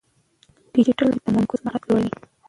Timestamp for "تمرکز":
1.25-1.59